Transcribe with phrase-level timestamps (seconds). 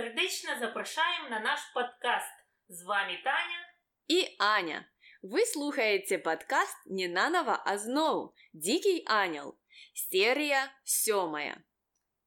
[0.00, 2.32] Сердечно запрошаємо на наш подкаст.
[2.68, 3.66] З вами Таня
[4.08, 4.84] і Аня.
[5.22, 9.58] Ви слухаєте подкаст не наново, а знову «Дикий ангел».
[9.94, 11.64] Серия сьомая.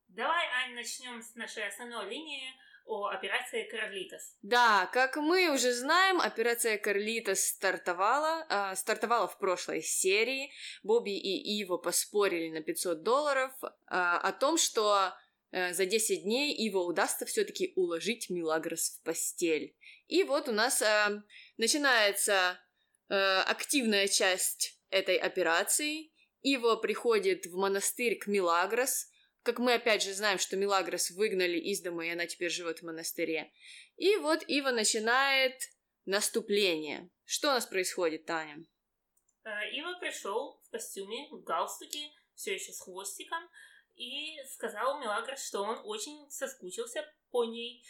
[0.07, 2.54] Давай, Ань, начнем с нашей основной линии
[2.86, 4.36] о операции Карлитос.
[4.41, 10.51] Да, как мы уже знаем, операция Карлитос стартовала, э, стартовала в прошлой серии.
[10.83, 15.11] Бобби и Иво поспорили на 500 долларов э, о том, что э,
[15.72, 19.76] за 10 дней Иво удастся все-таки уложить Милагрос в постель.
[20.08, 21.22] И вот у нас э,
[21.57, 22.58] начинается
[23.08, 26.12] э, активная часть этой операции.
[26.43, 29.09] Иво приходит в монастырь к Милагрос–
[29.45, 32.86] как мы опять же знаем, что Милагрос выгнали из дома, и она теперь живет в
[32.86, 33.53] монастыре.
[33.97, 35.55] И вот Ива начинает
[36.06, 37.11] наступление.
[37.25, 38.64] Что у нас происходит, Таня?
[39.45, 43.43] Э, Ива пришел в костюме, в галстуке, все еще с хвостиком,
[43.97, 47.84] и сказал Милагрос, что он очень соскучился по ней.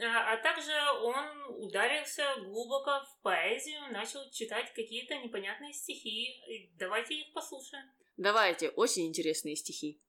[0.00, 6.70] А, а также он ударился глубоко в поэзию, начал читать какие-то непонятные стихи.
[6.74, 7.90] Давайте их послушаем.
[8.16, 10.00] Давайте, очень интересные стихи.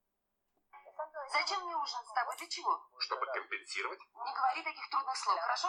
[1.29, 2.35] Зачем мне ужин с тобой?
[2.37, 2.89] Для чего?
[2.99, 3.99] Чтобы компенсировать?
[3.99, 5.67] Не говори таких трудных слов, хорошо?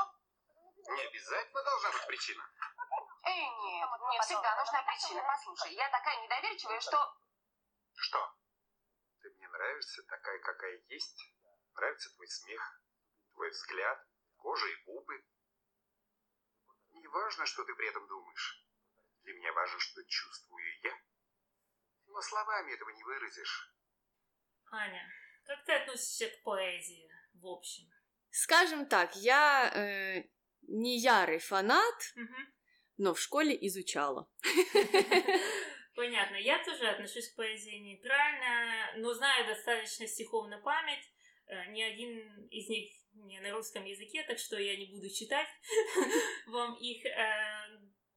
[0.88, 2.44] Не обязательно должна быть причина.
[3.24, 5.22] Эй, нет, мне всегда нужна причина.
[5.26, 7.14] Послушай, я такая недоверчивая, что...
[7.94, 8.34] Что?
[9.58, 11.34] Нравишься такая, какая есть.
[11.74, 12.80] Нравится твой смех,
[13.32, 14.06] твой взгляд,
[14.36, 15.24] кожа и губы.
[16.90, 18.64] Не важно, что ты при этом думаешь.
[19.24, 20.92] Для меня важно, что чувствую я.
[22.06, 23.74] Но словами этого не выразишь.
[24.70, 25.12] Аня,
[25.44, 27.90] как ты относишься к поэзии в общем?
[28.30, 30.30] Скажем так, я э,
[30.68, 32.36] не ярый фанат, угу.
[32.96, 34.30] но в школе изучала.
[35.98, 36.36] Понятно.
[36.36, 41.02] Я тоже отношусь к поэзии нейтрально, но знаю достаточно стихов на память.
[41.48, 45.48] Э, ни один из них не на русском языке, так что я не буду читать
[46.46, 47.04] вам их.
[47.04, 47.10] Э,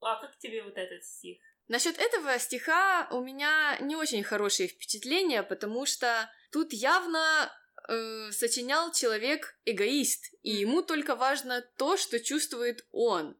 [0.00, 1.42] а как тебе вот этот стих?
[1.66, 7.52] Насчет этого стиха у меня не очень хорошие впечатления, потому что тут явно
[7.88, 13.36] э, сочинял человек эгоист, и ему только важно то, что чувствует он.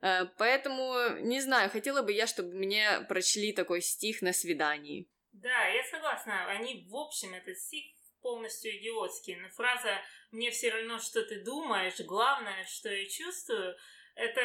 [0.00, 5.08] Э, поэтому, не знаю, хотела бы я, чтобы мне прочли такой стих на свидании.
[5.32, 6.46] Да, я согласна.
[6.46, 7.84] Они, в общем, этот стих
[8.20, 9.36] полностью идиотский.
[9.36, 13.76] Но фраза «мне все равно, что ты думаешь, главное, что я чувствую»—
[14.14, 14.42] это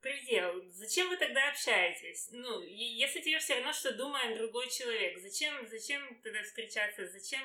[0.00, 0.62] предел.
[0.70, 2.28] Зачем вы тогда общаетесь?
[2.30, 7.08] Ну, если тебе все равно, что думает другой человек, зачем, зачем тогда встречаться?
[7.08, 7.42] Зачем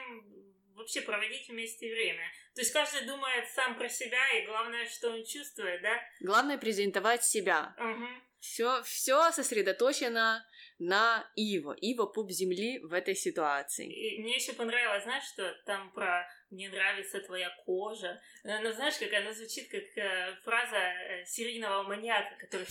[0.76, 2.24] вообще проводить вместе время?
[2.56, 6.02] То есть каждый думает сам про себя, и главное, что он чувствует, да?
[6.20, 7.76] Главное презентовать себя.
[7.78, 8.08] Угу.
[8.40, 10.46] Все, все сосредоточено
[10.80, 11.74] на Иво.
[11.74, 13.92] Иво пуп земли в этой ситуации.
[13.92, 18.22] И мне еще понравилось, знаешь, что там про «мне нравится твоя кожа».
[18.44, 22.68] Ну, знаешь, как она звучит, как э, фраза э, серийного маньяка, который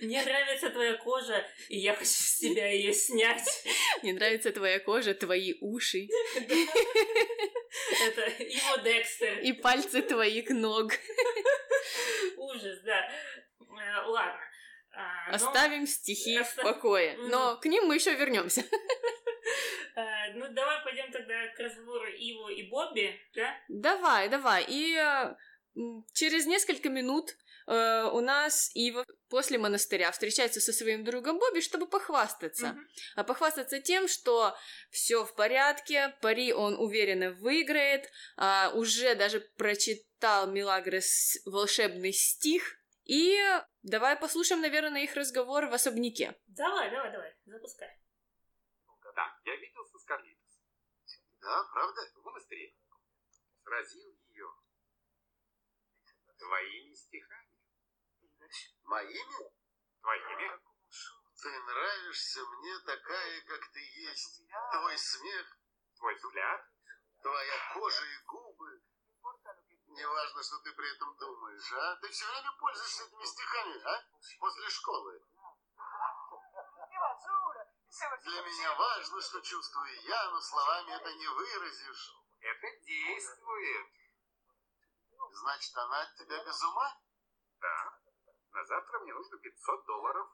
[0.00, 3.64] «мне нравится твоя кожа, и я хочу с тебя ее снять».
[4.02, 6.08] «Мне нравится твоя кожа, твои уши».
[8.00, 9.40] Это его Декстер.
[9.40, 10.92] И пальцы твоих ног.
[12.36, 13.10] Ужас, да.
[13.60, 14.40] Э, ладно.
[14.96, 15.34] А, но...
[15.34, 17.16] Оставим стихи в покое.
[17.18, 18.64] Но к ним мы еще вернемся.
[19.96, 23.56] А, ну, давай пойдем тогда к разговору Иву и Бобби, да?
[23.68, 24.64] Давай, давай.
[24.66, 25.34] И э,
[26.12, 27.36] через несколько минут
[27.68, 32.66] э, у нас Ива после монастыря встречается со своим другом Бобби, чтобы похвастаться.
[32.66, 33.02] Mm-hmm.
[33.16, 34.56] А похвастаться тем, что
[34.90, 43.38] все в порядке, пари он уверенно выиграет, а уже даже прочитал Милагрос волшебный стих, и
[43.82, 46.34] давай послушаем, наверное, их разговор в особняке.
[46.46, 48.03] Давай, давай, давай, запускай.
[49.14, 50.60] Да, я виделся с Карлитос.
[51.40, 52.00] Да, правда?
[52.14, 52.74] В монастыре.
[53.62, 54.50] Сразил ее.
[56.38, 57.58] Твоими стихами.
[58.84, 59.52] Моими?
[60.00, 60.60] Твоими?
[61.42, 64.42] Ты нравишься мне такая, как ты есть.
[64.72, 65.58] Твой смех.
[65.96, 66.66] Твой взгляд.
[67.22, 68.82] Твоя кожа и губы
[69.86, 71.96] Неважно, что ты при этом думаешь, а?
[71.96, 74.04] Ты все время пользуешься этими стихами, а?
[74.40, 75.22] После школы.
[78.24, 82.14] Для меня важно, что чувствую я, но словами это не выразишь.
[82.40, 83.86] Это действует.
[85.32, 87.00] Значит, она от тебя без ума?
[87.60, 88.00] Да.
[88.52, 90.28] На завтра мне нужно 500 долларов.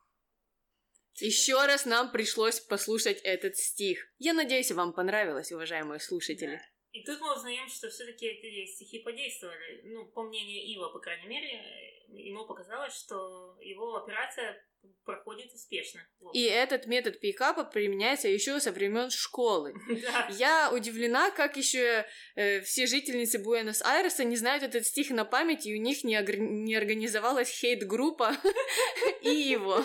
[1.14, 3.98] Еще раз нам пришлось послушать этот стих.
[4.18, 6.60] Я надеюсь, вам понравилось, уважаемые слушатели.
[6.92, 9.82] И тут мы узнаем, что все-таки эти стихи подействовали.
[9.84, 14.66] Ну, по мнению Ива, по крайней мере, ему показалось, что его операция
[15.04, 16.00] проходит успешно.
[16.20, 16.34] Вот.
[16.34, 19.74] И этот метод пикапа применяется еще со времен школы.
[20.02, 20.28] Да.
[20.30, 22.06] Я удивлена, как еще
[22.36, 26.36] э, все жительницы Буэнос-Айреса не знают этот стих на память, и у них не, огр-
[26.38, 28.36] не организовалась хейт-группа
[29.22, 29.84] и его.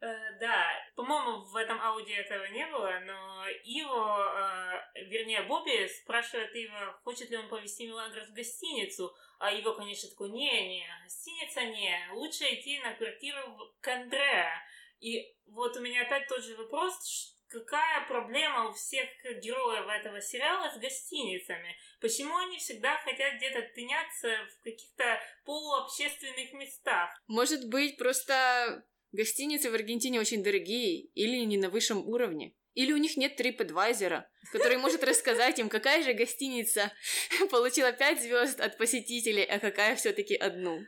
[0.00, 0.06] Э,
[0.40, 7.00] Да, по-моему, в этом аудио этого не было, но Иво, э, вернее, Бобби спрашивает Ива,
[7.04, 12.44] хочет ли он повезти Мелагрос в гостиницу, а Ива, конечно, такой, не-не, гостиница не, лучше
[12.54, 14.52] идти на квартиру к Андреа.
[15.00, 19.08] И вот у меня опять тот же вопрос, какая проблема у всех
[19.42, 21.76] героев этого сериала с гостиницами?
[22.00, 27.10] Почему они всегда хотят где-то тыняться в каких-то полуобщественных местах?
[27.26, 32.54] Может быть, просто гостиницы в Аргентине очень дорогие или не на высшем уровне.
[32.74, 36.90] Или у них нет TripAdvisor, который может рассказать им, какая же гостиница
[37.50, 40.80] получила 5 звезд от посетителей, а какая все-таки одну.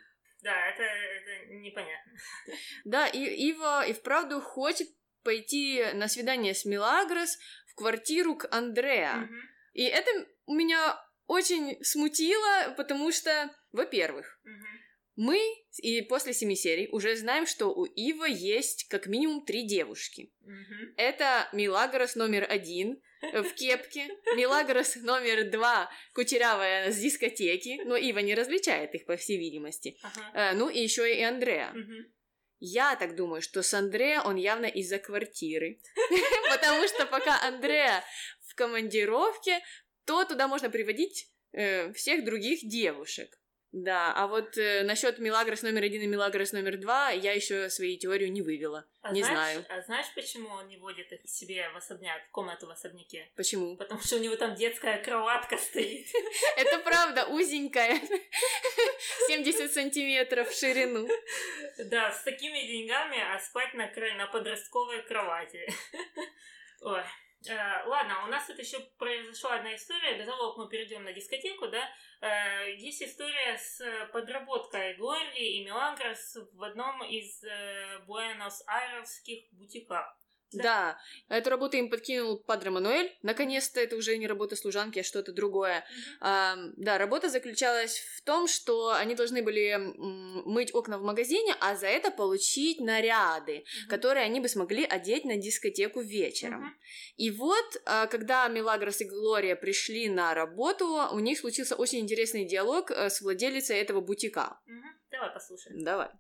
[0.43, 2.13] Да, это, это непонятно.
[2.85, 4.89] Да, и Ива и вправду хочет
[5.23, 9.17] пойти на свидание с Милагрос в квартиру к Андреа.
[9.17, 9.41] Мгм,
[9.73, 10.11] И это
[10.47, 14.84] меня очень смутило, потому что, во-первых, мгм.
[15.17, 15.41] Мы
[15.83, 20.33] и после семи серий уже знаем, что у Ива есть как минимум три девушки.
[20.41, 20.95] Мгм.
[20.97, 28.35] Это Милагрос номер один в кепке, Милагрос номер два кучерявая с дискотеки, но Ива не
[28.35, 29.97] различает их, по всей видимости.
[30.35, 31.71] Э, Ну и еще и Андреа.
[31.73, 32.13] Мгм.
[32.61, 35.81] Я так думаю, что с Андреа он явно из-за квартиры.
[36.51, 38.03] Потому что пока Андреа
[38.47, 39.61] в командировке,
[40.07, 43.29] то туда можно приводить э, всех других девушек.
[43.75, 47.99] Да, а вот э, насчет Милагрос номер один и Милагрос номер два я еще свою
[47.99, 48.87] теорию не вывела.
[49.03, 49.67] А не знаешь, знаю.
[49.69, 53.29] А знаешь, почему он не водит их себе в особняк, в комнату в особняке?
[53.35, 53.77] Почему?
[53.77, 56.07] Потому что у него там детская кроватка стоит.
[56.57, 58.01] Это правда узенькая.
[59.27, 61.09] 70 сантиметров в ширину.
[61.77, 65.69] Да, с такими деньгами, а спать на, на подростковой кровати.
[66.81, 67.03] Ой.
[67.47, 71.13] Э, ладно, у нас тут еще произошла одна история, до того, как мы перейдем на
[71.13, 71.89] дискотеку, да,
[72.23, 77.45] э, есть история с э, подработкой Глории и Мелагрос в одном из
[78.07, 80.07] Буэнос-Айресских бутиков.
[80.53, 80.99] Да,
[81.29, 83.17] эту работу им подкинул Падре Мануэль.
[83.23, 85.85] Наконец-то это уже не работа служанки, а что-то другое.
[86.21, 89.77] А, да, работа заключалась в том, что они должны были
[90.45, 93.89] мыть окна в магазине, а за это получить наряды, Мгм.
[93.89, 96.61] которые они бы смогли одеть на дискотеку вечером.
[96.61, 96.75] Мгм.
[97.17, 102.45] И вот, а, когда Мелагрос и Глория пришли на работу, у них случился очень интересный
[102.45, 104.61] диалог э, с владелицей этого бутика.
[104.67, 105.01] Мгм.
[105.11, 105.83] Давай послушаем.
[105.85, 106.09] Давай.
[106.09, 106.15] Вы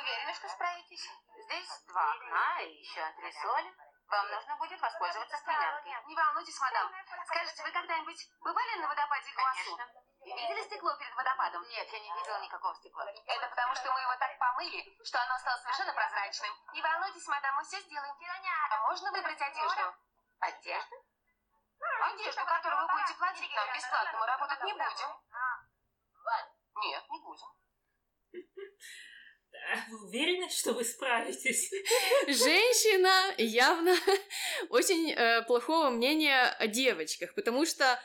[0.00, 1.04] уверены, что справитесь?
[1.46, 3.72] Здесь два окна и еще антресоли.
[4.08, 5.94] Вам нужно будет воспользоваться стремянкой.
[6.06, 6.90] Не волнуйтесь, мадам.
[7.24, 9.78] Скажите, вы когда-нибудь бывали на водопаде Гуасу?
[10.24, 11.62] Видели стекло перед водопадом?
[11.68, 13.04] Нет, я не видела никакого стекла.
[13.04, 16.52] Это потому, что мы его так помыли, что оно стало совершенно прозрачным.
[16.72, 18.16] Не волнуйтесь, мадам, мы все сделаем.
[18.72, 19.94] А можно выбрать одежду?
[20.40, 20.96] Одежду?
[22.00, 25.22] Одежду, которую вы будете платить нам бесплатно, мы работать не будем.
[26.74, 27.65] Нет, не будем.
[29.66, 31.70] Да, Вы уверены, что вы справитесь?
[32.26, 33.94] Женщина явно
[34.68, 38.00] очень э, плохого мнения о девочках, потому что,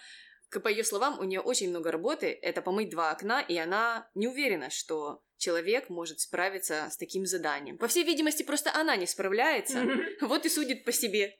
[0.64, 4.28] по ее словам, у нее очень много работы, это помыть два окна, и она не
[4.28, 7.78] уверена, что человек может справиться с таким заданием.
[7.78, 9.86] По всей видимости, просто она не справляется,
[10.22, 11.38] вот и судит по себе.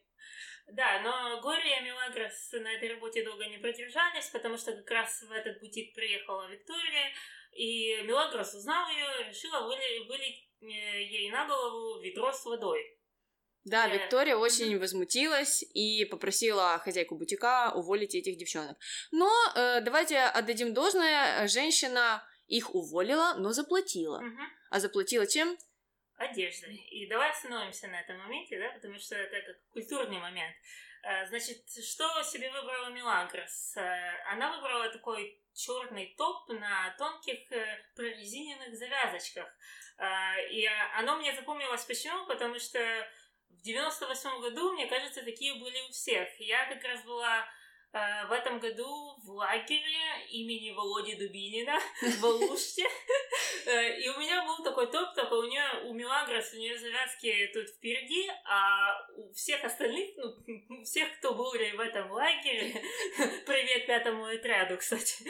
[0.68, 5.22] Да, но Глория и Мелагрос на этой работе долго не продержались, потому что как раз
[5.22, 7.12] в этот бутик приехала Виктория,
[7.52, 10.64] и Мелагрос узнал ее, решила выли- вылить э,
[11.02, 12.98] ей на голову ведро с водой.
[13.64, 18.76] Да, Э, Виктория очень возмутилась и попросила хозяйку бутика уволить этих девчонок.
[19.12, 24.20] Но э, давайте отдадим должное, женщина их уволила, но заплатила.
[24.20, 24.42] Мгм.
[24.70, 25.56] А заплатила чем?
[26.16, 26.76] Одеждой.
[26.76, 30.54] И давай остановимся на этом моменте, да, потому что это как культурный момент.
[31.02, 33.76] Э, Значит, что себе выбрала Мелагрос?
[33.76, 39.48] Э, Она выбрала такой черный топ на тонких э, прорезиненных завязочках.
[39.98, 40.66] Э, И
[40.96, 42.26] оно мне запомнилось почему?
[42.26, 42.78] Потому что
[43.50, 46.28] в 98 году, мне кажется, такие были у всех.
[46.40, 47.46] Я как раз была
[48.28, 51.78] в этом году в лагере имени Володи Дубинина
[52.20, 52.88] в Алуште.
[53.66, 57.50] Э, И у меня был такой топ, только у нее, у Мелагрос, у нее завязки
[57.52, 62.72] тут впереди, а у всех остальных, ну, всех, кто были в этом лагере,
[63.46, 65.24] привет пятому отряду, кстати,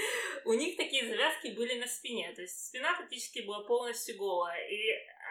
[0.44, 4.78] у них такие завязки были на спине, то есть спина фактически была полностью голая, и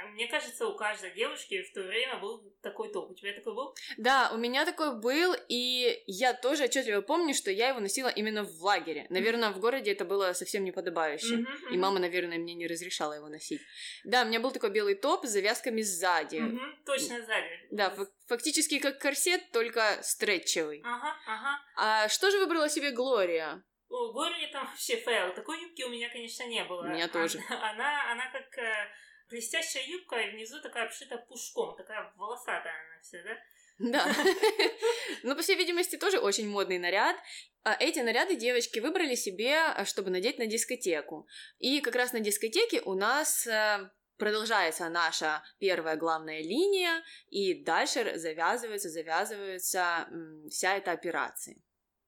[0.09, 3.11] мне кажется, у каждой девушки в то время был такой топ.
[3.11, 3.75] У тебя такой был?
[3.97, 8.43] Да, у меня такой был, и я тоже отчетливо помню, что я его носила именно
[8.43, 9.05] в лагере.
[9.09, 11.37] Наверное, в городе это было совсем неподобающе.
[11.37, 13.61] Мгм, И мама, наверное, мне не разрешала его носить.
[14.03, 16.37] Да, у меня был такой белый топ с завязками сзади.
[16.37, 17.67] Мгм, точно сзади.
[17.71, 20.81] Да, фак- фактически как корсет, только стретчевый.
[20.83, 21.59] Ага, ага.
[21.75, 23.63] А что же выбрала себе Глория?
[23.89, 25.33] У Глории там вообще fail.
[25.33, 26.81] Такой юбки у меня, конечно, не было.
[26.81, 27.39] У меня тоже.
[27.49, 28.87] Она, она как э,
[29.31, 33.37] блестящая юбка, и внизу такая обшита пушком, такая волосатая она вся, да?
[33.79, 34.15] Да.
[35.23, 37.15] Ну, по всей видимости, тоже очень модный наряд.
[37.63, 41.27] А Эти наряды девочки выбрали себе, а, чтобы надеть на дискотеку.
[41.59, 48.17] И как раз на дискотеке у нас э, продолжается наша первая главная линия, и дальше
[48.17, 50.07] завязывается, завязывается
[50.49, 51.55] вся эта операция.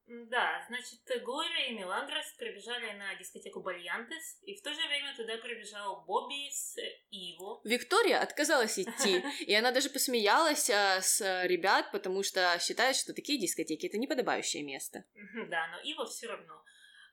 [0.05, 5.37] Да, значит, Глория и Мелагрос прибежали на дискотеку Бальянтес, и в то же время туда
[5.37, 7.61] прибежал Бобби с э, Иво.
[7.63, 13.13] Виктория отказалась идти, и она даже посмеялась а, с а, ребят, потому что считает, что
[13.13, 15.05] такие дискотеки это неподобающее место.
[15.47, 16.63] Да, но Иво все равно.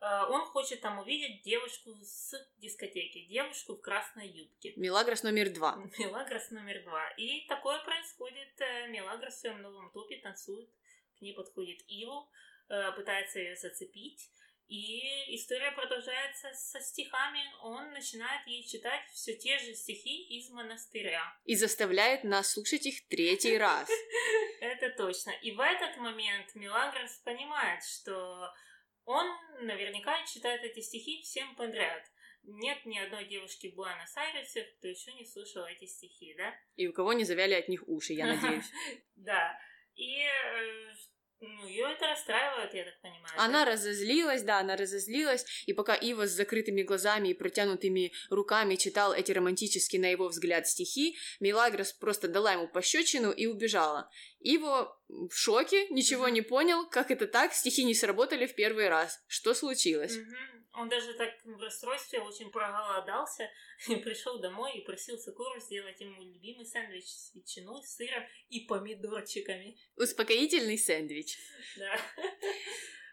[0.00, 4.72] Э, Он хочет там увидеть девушку с дискотеки, девушку в красной юбке.
[4.76, 5.76] Мелагрос номер два.
[5.98, 7.08] Мелагрос номер два.
[7.10, 8.60] И такое происходит.
[8.60, 10.68] э, Мелагрос в своем новом топе танцует,
[11.18, 12.49] к ней подходит Иво, э,
[12.96, 14.30] пытается ее зацепить.
[14.70, 17.40] И история продолжается со стихами.
[17.60, 21.24] Он начинает ей читать все те же стихи из монастыря.
[21.44, 23.90] И заставляет нас слушать их третий раз.
[24.60, 25.32] Это точно.
[25.42, 28.48] И в этот момент Мелагрос понимает, что
[29.04, 29.26] он
[29.62, 32.04] наверняка читает эти стихи всем подряд.
[32.44, 36.54] Нет ни одной девушки в Буэнос-Айресе, кто еще не слышал эти стихи, да?
[36.76, 38.70] И у кого не завяли от них уши, я надеюсь.
[39.16, 39.58] Да.
[39.96, 40.94] И э,
[41.40, 43.34] ну, ее это расстраивает, я так понимаю.
[43.36, 43.72] Она да?
[43.72, 49.32] разозлилась, да, она разозлилась, и пока Ива с закрытыми глазами и протянутыми руками читал эти
[49.32, 54.10] романтические, на его взгляд, стихи, Мелагрос просто дала ему пощечину и убежала.
[54.40, 59.18] Иво в шоке, ничего не понял, как это так, стихи не сработали в первый раз.
[59.26, 60.16] Что случилось?
[60.16, 60.59] Мгм.
[60.72, 63.50] Он даже так в расстройстве очень проголодался
[63.88, 69.76] и пришел домой и просил Сакуру сделать ему любимый сэндвич с ветчиной, сыром и помидорчиками.
[69.96, 71.36] Успокоительный сэндвич.
[71.76, 71.96] Да.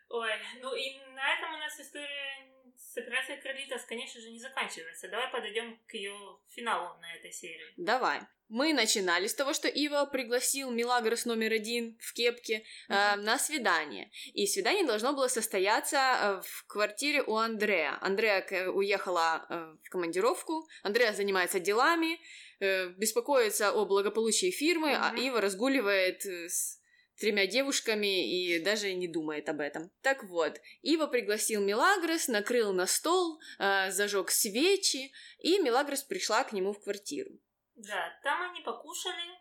[0.10, 5.08] Ой, ну и на этом у нас история с операцией Кролитос, конечно же, не заканчивается.
[5.10, 6.16] Давай подойдем к ее
[6.50, 7.74] финалу на этой серии.
[7.78, 8.22] Давай.
[8.50, 14.10] Мы начинали с того, что Ива пригласил Милагрос номер один в кепке э, на свидание.
[14.34, 17.98] И свидание должно было состояться э, в квартире у Андрея.
[18.00, 20.66] Андрея уехала э, в командировку.
[20.84, 22.22] Андрея занимается делами,
[22.60, 25.22] э, беспокоится о благополучии фирмы, а Мгм.
[25.22, 26.80] Ива разгуливает э, с
[27.18, 29.92] тремя девушками и даже не думает об этом.
[30.02, 36.54] Так вот, Ива пригласил Милагрос, накрыл на стол, э, зажег свечи, и Милагрос пришла к
[36.54, 37.32] нему в квартиру.
[37.76, 39.32] Да, там они покушали,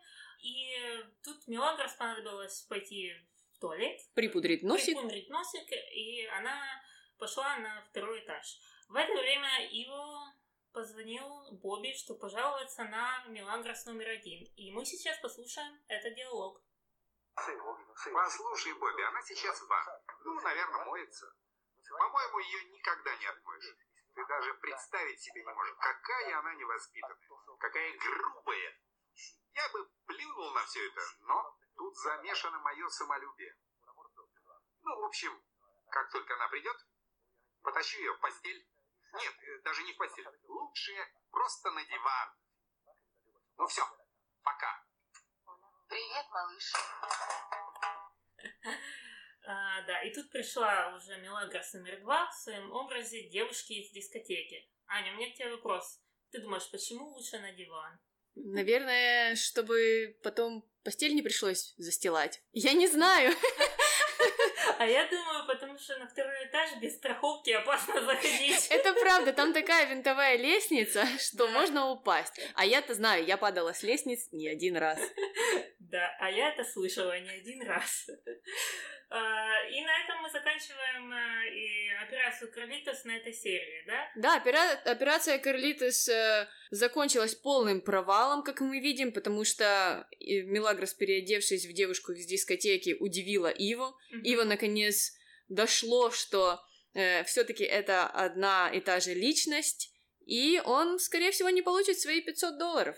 [0.41, 3.13] и тут Мелагрос понадобилось пойти
[3.55, 4.95] в туалет, Припудрит носик.
[4.95, 6.61] припудрить носик, и она
[7.17, 8.59] пошла на второй этаж.
[8.89, 10.33] В это время Иво
[10.71, 14.45] позвонил Бобби, что пожаловаться на Мелагрос номер один.
[14.55, 16.61] И мы сейчас послушаем этот диалог.
[18.13, 20.01] Послушай, Бобби, она сейчас в.
[20.23, 21.33] Ну, наверное, моется.
[21.89, 23.75] По-моему, ее никогда не отмоешь.
[24.15, 27.17] Ты даже представить себе не можешь, какая она невоспитанная,
[27.59, 28.81] какая грубая.
[29.53, 33.55] Я бы плюнул на все это, но тут замешано мое самолюбие.
[34.81, 35.43] Ну, в общем,
[35.89, 36.77] как только она придет,
[37.61, 38.67] потащу ее в постель.
[39.13, 40.27] Нет, э, даже не в постель.
[40.47, 42.35] Лучше просто на диван.
[43.57, 43.87] Ну все,
[44.43, 44.86] пока.
[45.87, 46.73] Привет, малыш.
[49.49, 54.69] А, да, и тут пришла уже Мелагрос номер два в своем образе девушки из дискотеки.
[54.87, 56.01] Аня, у меня к тебе вопрос.
[56.31, 57.97] Ты думаешь, почему лучше на диван?
[58.35, 62.41] Наверное, чтобы потом постель не пришлось застилать.
[62.51, 63.33] Я не знаю.
[64.79, 68.67] А я думаю, потому что на второй этаж без страховки опасно заходить.
[68.69, 72.39] Это правда, там такая винтовая лестница, что можно упасть.
[72.55, 74.99] А я-то знаю, я падала с лестниц не один раз.
[75.79, 78.09] Да, а я это слышала не один раз.
[79.09, 84.11] А, И на этом мы заканчиваем а, операцию Кролитос на этой серии, да?
[84.17, 90.93] Да, опера- операция Карлитес э, закончилась полным провалом, как мы видим, потому что э, Мелагрос,
[90.93, 93.95] переодевшись в девушку из дискотеки, удивила Иву.
[94.11, 94.23] Мгм.
[94.23, 95.13] Ива наконец
[95.49, 96.61] дошло, что
[97.25, 99.93] все-таки это одна и та же личность,
[100.25, 102.97] и он, скорее всего, не получит свои 500 долларов.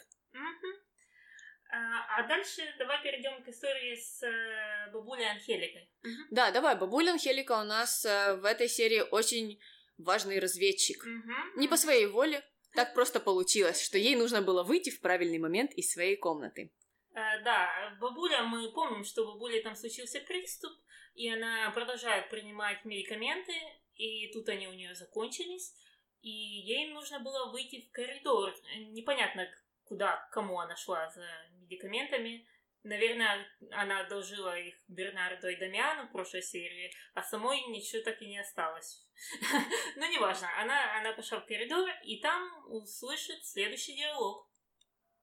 [1.72, 5.90] А а дальше давай перейдем к истории с э, бабулей Анхеликой.
[6.32, 9.60] Да, давай, бабуля Анхелика у нас э, в этой серии очень
[9.98, 11.06] важный разведчик.
[11.06, 11.34] Мгм.
[11.58, 12.44] Не по своей воле.
[12.74, 16.72] Так просто получилось, что ей нужно было выйти в правильный момент из своей комнаты.
[17.14, 20.72] Э, да, бабуля, мы помним, что у бабули там случился приступ,
[21.16, 23.54] и она продолжает принимать медикаменты,
[23.96, 25.74] и тут они у нее закончились,
[26.22, 28.54] и ей нужно было выйти в коридор.
[28.92, 29.50] Непонятно,
[29.86, 31.26] куда, кому она шла за
[31.60, 32.48] медикаментами.
[32.84, 38.28] Наверное, она одолжила их Бернарду и Дамиану в прошлой серии, а самой ничего так и
[38.28, 39.06] не осталось.
[39.98, 44.50] Но неважно, она, она пошла в коридор, и там услышит следующий диалог.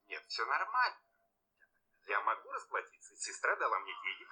[0.07, 1.06] Нет, все нормально.
[2.07, 3.15] Я могу расплатиться.
[3.15, 4.29] Сестра дала мне денег.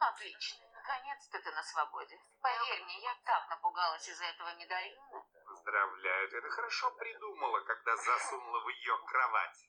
[0.00, 0.66] Отлично.
[0.72, 2.18] Наконец-то ты на свободе.
[2.40, 5.26] Поверь мне, я так напугалась из-за этого медальона.
[5.44, 9.68] Поздравляю, ты это хорошо придумала, когда засунула в ее кровать.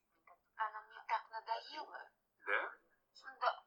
[0.56, 2.12] Она мне так надоела.
[2.46, 2.72] Да?
[3.42, 3.63] Да.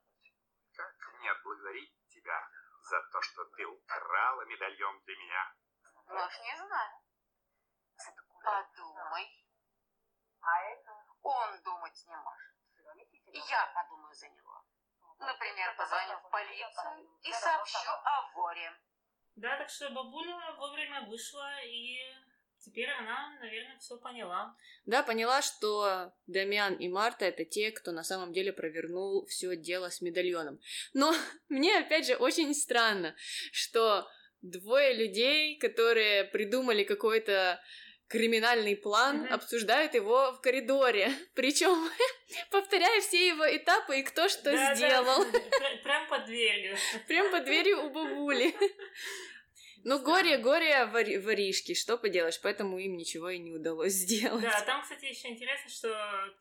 [0.75, 2.49] Как мне отблагодарить тебя
[2.83, 5.55] за то, что ты украла медальон для меня?
[6.07, 6.93] Ну уж не знаю.
[8.43, 9.47] Подумай.
[11.23, 12.52] Он думать не может.
[13.33, 14.65] Я подумаю за него.
[15.19, 18.73] Например, позвоню в полицию и сообщу о воре.
[19.37, 21.97] Да, так что бабуля вовремя вышла, и
[22.59, 24.55] теперь она, наверное, все поняла.
[24.85, 29.89] Да, поняла, что Дамиан и Марта это те, кто на самом деле провернул все дело
[29.89, 30.59] с медальоном.
[30.93, 31.15] Но
[31.49, 33.15] мне, опять же, очень странно,
[33.53, 34.07] что
[34.43, 37.61] двое людей, которые придумали какой-то
[38.12, 39.28] криминальный план, mm-hmm.
[39.28, 41.11] обсуждают его в коридоре.
[41.35, 41.90] Причем
[42.50, 45.25] повторяя все его этапы и кто что да, сделал.
[45.33, 45.40] Да.
[45.83, 46.76] Прям под дверью.
[47.09, 48.54] Прям под дверью у бабули.
[49.85, 54.42] Ну, горе, горе воришки, что поделаешь, поэтому им ничего и не удалось сделать.
[54.42, 55.88] Да, там, кстати, еще интересно, что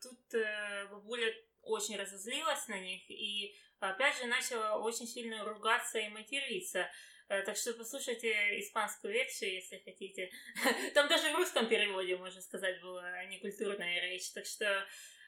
[0.00, 6.08] тут э, бабуля очень разозлилась на них и опять же начала очень сильно ругаться и
[6.08, 6.88] материться.
[7.32, 10.30] Э, так что послушайте испанскую версию, если хотите.
[10.94, 14.30] Там даже в русском переводе, можно сказать, была некультурная речь.
[14.32, 14.66] Так что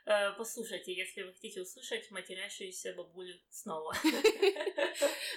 [0.05, 3.97] э, послушайте, если вы хотите услышать матерящуюся бабулю снова.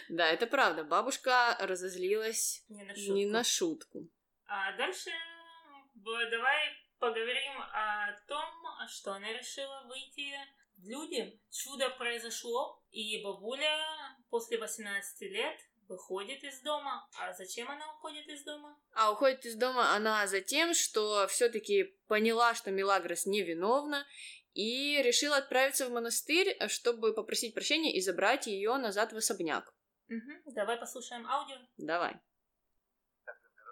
[0.09, 0.83] Да, это правда.
[0.83, 2.65] Бабушка разозлилась.
[2.69, 4.09] Не на шутку.
[4.45, 5.09] А дальше
[5.95, 6.57] давай
[6.99, 8.45] поговорим о том,
[8.89, 10.33] что она решила выйти
[10.77, 11.39] в люди.
[11.49, 13.77] Чудо произошло, и бабуля
[14.29, 17.07] после 18 лет выходит из дома.
[17.19, 18.77] А зачем она уходит из дома?
[18.93, 24.05] А уходит из дома она за тем, что все-таки поняла, что Милагрос невиновна,
[24.53, 29.71] и решила отправиться в монастырь, чтобы попросить прощения и забрать ее назад в особняк.
[30.09, 30.53] Угу.
[30.53, 31.57] Давай послушаем аудио.
[31.77, 32.19] Давай.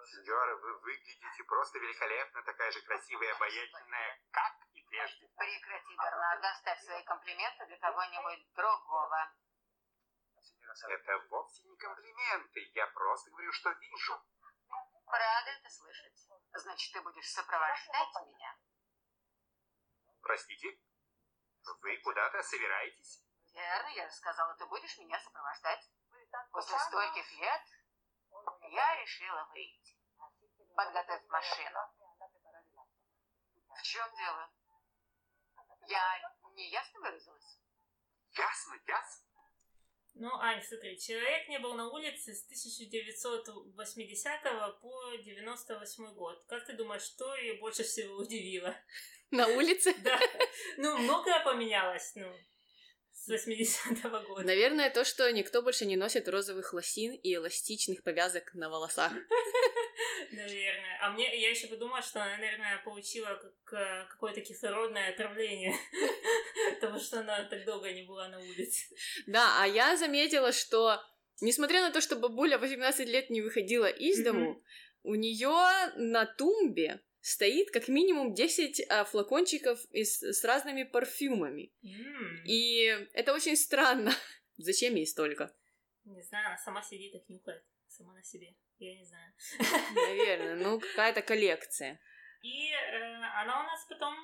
[0.06, 5.26] Сеньора, вы выглядите просто великолепно, такая же красивая и обаятельная, как и прежде.
[5.36, 9.32] Прекрати, Бернард, оставь свои комплименты для кого-нибудь другого.
[10.88, 14.20] Это вовсе не комплименты, я просто говорю, что вижу.
[15.06, 16.28] Рада это слышать.
[16.52, 18.56] Значит, ты будешь сопровождать меня?
[20.20, 20.78] Простите?
[21.80, 23.24] Вы куда-то собираетесь?
[23.52, 25.90] Верно, я сказала, ты будешь меня сопровождать.
[26.50, 27.62] После стольких лет
[28.70, 29.96] я решила выйти.
[30.74, 31.80] Подготовь машину.
[33.68, 34.50] В чем дело?
[35.86, 37.58] Я неясно выразилась?
[38.32, 39.35] Ясно, ясно.
[40.18, 46.42] Ну, Ань, смотри, человек не был на улице с 1980 по 98 год.
[46.48, 48.74] Как ты думаешь, что ее больше всего удивило?
[49.30, 49.94] На улице?
[50.02, 50.18] Да.
[50.78, 52.32] Ну, многое поменялось, ну,
[53.12, 54.46] с 80-го года.
[54.46, 59.12] Наверное, то, что никто больше не носит розовых лосин и эластичных повязок на волосах.
[60.32, 60.98] Наверное.
[61.00, 65.74] А мне, я еще подумала, что она, наверное, получила как, какое-то кислородное отравление,
[66.74, 68.94] потому что она так долго не была на улице.
[69.26, 71.00] Да, а я заметила, что
[71.40, 74.62] несмотря на то, что бабуля 18 лет не выходила из дому,
[75.02, 81.72] у нее на тумбе стоит как минимум 10 а, флакончиков из, с разными парфюмами.
[81.82, 82.44] Mm.
[82.44, 84.12] И это очень странно.
[84.56, 85.52] Зачем ей столько?
[86.04, 87.64] Не знаю, она сама сидит и нюхает.
[87.88, 88.54] Сама на себе.
[88.78, 89.32] Я не знаю.
[89.94, 92.00] Наверное, ну какая-то коллекция.
[92.42, 94.14] И э, она у нас потом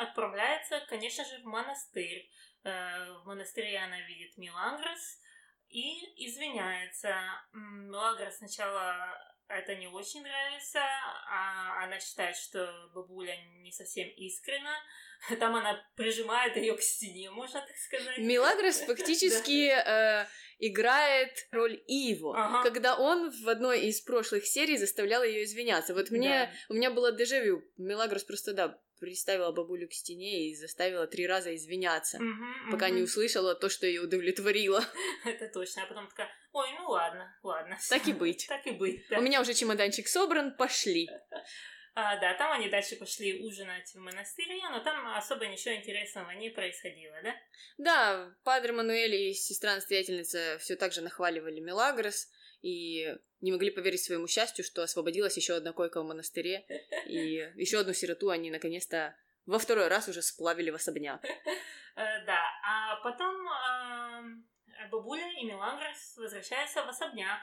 [0.00, 2.30] отправляется, конечно же, в монастырь.
[2.64, 5.20] Э, в монастыре она видит Милагрос
[5.68, 7.14] и извиняется.
[7.52, 9.16] Милагрос сначала
[9.48, 14.76] это не очень нравится, а она считает, что бабуля не совсем искренна.
[15.40, 18.18] Там она прижимает ее к стене, можно так сказать.
[18.18, 20.26] Милагрос фактически э,
[20.58, 22.62] играет роль Иво, ага.
[22.62, 25.94] когда он в одной из прошлых серий заставлял ее извиняться.
[25.94, 26.50] Вот мне да.
[26.68, 27.64] у меня было дежавю.
[27.76, 32.96] Милагрос просто да приставила бабулю к стене и заставила три раза извиняться, угу, пока угу.
[32.96, 34.84] не услышала то, что ее удовлетворило.
[35.24, 35.84] Это точно.
[35.84, 37.78] А потом такая, ой, ну ладно, ладно.
[37.88, 38.46] Так и быть.
[38.48, 39.04] Так и быть.
[39.12, 41.08] У меня уже чемоданчик собран, пошли.
[42.00, 46.48] А, да, там они дальше пошли ужинать в монастыре, но там особо ничего интересного не
[46.48, 47.34] происходило, да?
[47.76, 52.28] Да, Падре Мануэль и сестра-настоятельница все так же нахваливали Мелагрос
[52.62, 56.64] и не могли поверить своему счастью, что освободилась еще одна койка в монастыре,
[57.08, 61.24] и еще одну сироту они наконец-то во второй раз уже сплавили в особняк.
[61.96, 63.34] Э, да, а потом
[64.88, 67.40] бабуля и Мелагрос возвращаются в особняк,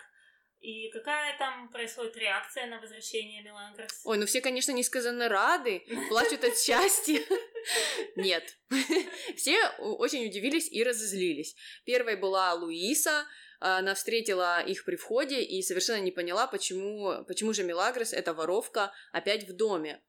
[0.59, 4.01] и какая там происходит реакция на возвращение Мелагрос?
[4.03, 7.21] Ой, ну все, конечно, несказанно рады, плачут от счастья.
[8.15, 8.57] Нет.
[9.35, 11.55] Все очень удивились и разозлились.
[11.85, 13.25] Первой была Луиса,
[13.59, 18.91] она встретила их при входе и совершенно не поняла, почему, почему же Мелагрос, эта воровка,
[19.11, 20.01] опять в доме.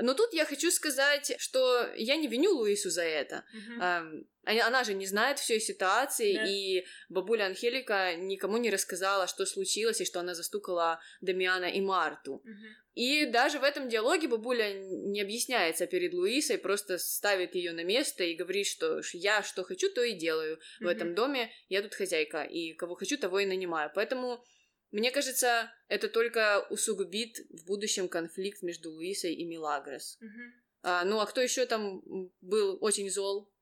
[0.00, 3.44] Но тут я хочу сказать, что я не виню Луису за это.
[3.54, 4.24] Uh-huh.
[4.44, 6.44] Она же не знает всей ситуации, да.
[6.46, 12.36] и бабуля Анхелика никому не рассказала, что случилось, и что она застукала Дамиана и Марту.
[12.36, 12.66] Угу.
[12.94, 18.24] И даже в этом диалоге бабуля не объясняется перед Луисой, просто ставит ее на место
[18.24, 20.86] и говорит, что я что хочу, то и делаю угу.
[20.86, 23.92] в этом доме, я тут хозяйка, и кого хочу, того и нанимаю.
[23.94, 24.42] Поэтому
[24.90, 30.18] мне кажется, это только усугубит в будущем конфликт между Луисой и Милагрос.
[30.20, 30.40] Угу.
[30.82, 32.02] А, ну а кто еще там
[32.40, 33.52] был очень зол?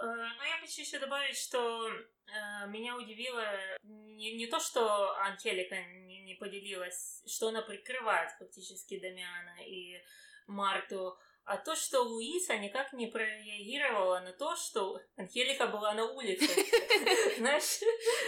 [0.00, 3.44] Э, ну, я хочу еще добавить, что э, меня удивило
[3.82, 10.00] не, не то, что Анхелика не, не поделилась, что она прикрывает фактически Дамиана и
[10.46, 16.44] Марту, а то, что Луиса никак не прореагировала на то, что Анхелика была на улице.
[17.38, 17.80] Знаешь?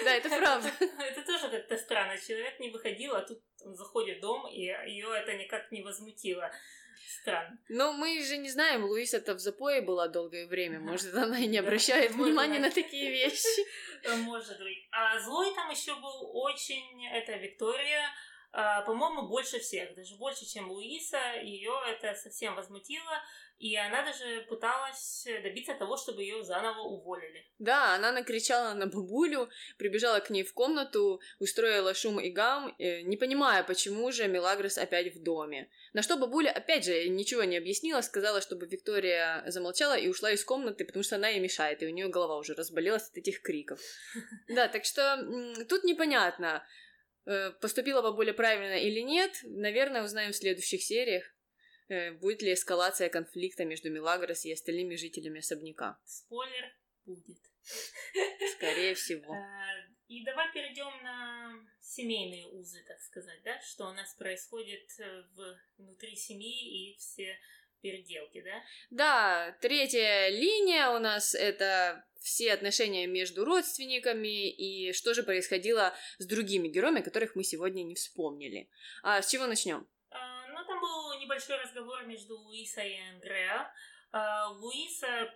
[0.04, 0.72] Да, это правда.
[0.98, 2.18] Это тоже как-то странно.
[2.18, 6.50] Человек не выходил, а тут он заходит в дом, и ее это никак не возмутило.
[7.20, 7.59] Странно.
[7.68, 10.80] Но мы же не знаем, Луиса-то в запое была долгое время.
[10.80, 13.66] Может, она и не обращает внимания на такие вещи.
[14.24, 14.88] Может быть.
[14.92, 17.06] А злой там еще был очень...
[17.09, 18.09] Это Виктория
[18.52, 23.22] по-моему, больше всех, даже больше, чем Луиса, ее это совсем возмутило,
[23.60, 27.46] и она даже пыталась добиться того, чтобы ее заново уволили.
[27.58, 33.02] Да, она накричала на бабулю, прибежала к ней в комнату, устроила шум и гам, э,
[33.02, 35.68] не понимая, почему же Мелагрос опять в доме.
[35.92, 40.42] На что бабуля, опять же, ничего не объяснила, сказала, чтобы Виктория замолчала и ушла из
[40.42, 43.78] комнаты, потому что она ей мешает, и у нее голова уже разболелась от этих криков.
[44.48, 45.18] Да, так что
[45.68, 46.89] тут непонятно, Э,
[47.61, 51.24] поступила бабуля правильно или нет, наверное, узнаем в следующих сериях.
[51.90, 55.98] Э, будет ли эскалация конфликта между Мелагрос и остальными жителями особняка?
[56.04, 56.72] Спойлер
[57.04, 57.40] будет.
[58.56, 59.35] Скорее всего.
[59.35, 63.61] Э, и давай перейдем на семейные узы, так сказать, да?
[63.61, 64.88] Что у нас происходит
[65.76, 67.37] внутри семьи и все
[67.81, 68.62] переделки, да?
[68.90, 76.27] Да, третья линия у нас это все отношения между родственниками и что же происходило с
[76.27, 78.69] другими героями, которых мы сегодня не вспомнили.
[79.03, 79.88] А с чего начнем?
[80.11, 83.73] А, ну, там был небольшой разговор между Луисой и Андреа.
[84.12, 85.33] А, Луиса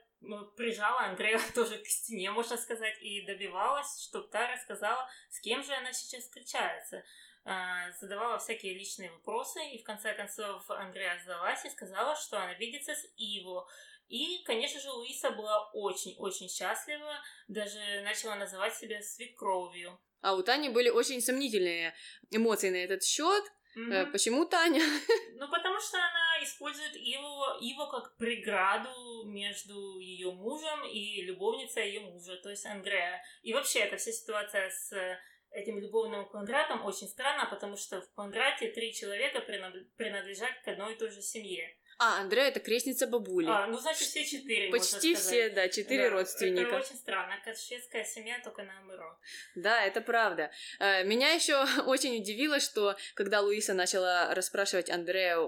[0.57, 5.73] прижала Андрея тоже к стене, можно сказать, и добивалась, чтобы та рассказала, с кем же
[5.73, 7.05] она сейчас встречается.
[7.47, 12.55] А, задавала всякие личные вопросы, и в конце концов Андреа сдалась и сказала, что она
[12.55, 13.69] видится с Иво.
[14.09, 19.99] И, конечно же, Луиса была очень-очень счастлива, даже начала называть себя свекровью.
[20.23, 21.95] А у Тани были очень сомнительные
[22.31, 23.45] эмоции на этот счет.
[23.77, 24.13] Mm-hmm.
[24.13, 24.81] Почему Таня?
[25.37, 32.01] Ну, потому что она использует его, его как преграду между ее мужем и любовницей ее
[32.01, 33.21] мужа, то есть Андреа.
[33.43, 35.19] И вообще, эта вся ситуация с
[35.55, 40.99] этим любовным квадратом очень странно, потому что в квадрате три человека принадлежат к одной и
[40.99, 41.77] той же семье.
[41.99, 43.47] А, Андрея это крестница бабули.
[43.49, 44.69] А, ну значит все четыре.
[44.71, 46.69] Почти все, да, четыре да, родственника.
[46.69, 49.17] Это очень странно, как шведская семья, только наоборот.
[49.55, 50.51] Да, это правда.
[50.81, 55.38] Э, меня еще очень удивило, что когда Луиса начала расспрашивать Андрея,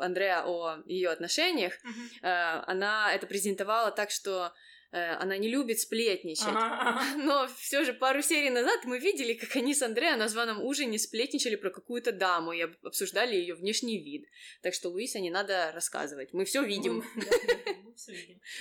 [0.00, 1.92] Андрея о ее отношениях, угу.
[2.22, 4.54] она это презентовала так, что
[4.92, 6.46] она не любит сплетничать.
[6.48, 7.02] Ага.
[7.16, 10.98] Но все же пару серий назад мы видели, как они с Андреа на званом ужине
[10.98, 14.26] сплетничали про какую-то даму и обсуждали ее внешний вид.
[14.62, 16.32] Так что Луиса не надо рассказывать.
[16.32, 17.04] Мы все видим.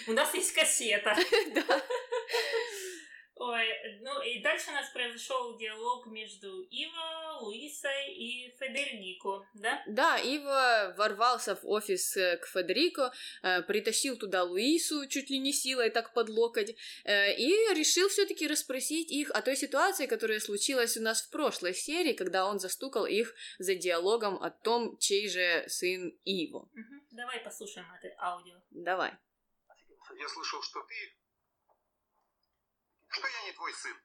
[0.07, 1.15] У нас есть кассета.
[3.39, 3.65] Ой,
[4.02, 9.82] ну и дальше у нас произошел диалог между Иво, Луисой и Федерико, да?
[9.88, 15.54] Да, Ива ворвался в офис э, к Федерико, э, притащил туда Луису чуть ли не
[15.54, 16.75] силой так под локоть,
[17.06, 21.73] э, и решил все-таки расспросить их о той ситуации, которая случилась у нас в прошлой
[21.73, 26.69] серии, когда он застукал их за диалогом о том, чей же сын Иво.
[26.73, 27.06] Угу.
[27.12, 28.58] Давай послушаем это аудио.
[28.71, 29.13] Давай.
[30.17, 31.15] Я слышал, что ты
[33.09, 34.01] что я не твой сын?